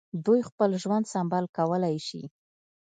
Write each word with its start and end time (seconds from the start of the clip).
دوی 0.25 0.41
خپل 0.49 0.69
ژوند 0.83 1.05
سمبال 1.13 1.45
کولای 1.57 1.97
شي. 2.07 2.21